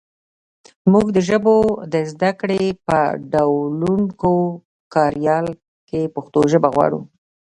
مونږ 0.91 1.07
د 1.15 1.17
ژبو 1.27 1.55
د 1.93 1.95
زده 2.11 2.31
کړې 2.41 2.63
په 2.85 2.97
ډولونګو 3.31 4.35
کاریال 4.93 5.47
کې 5.87 6.01
پښتو 6.15 6.39
ژبه 6.51 6.69
غواړو 6.73 6.99